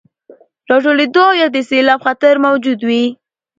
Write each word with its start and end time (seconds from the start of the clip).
راټولېدو 0.69 1.21
او 1.29 1.33
يا 1.41 1.47
د 1.51 1.57
سيلاب 1.69 1.99
خطر 2.05 2.33
موجود 2.45 2.79
وي، 2.89 3.03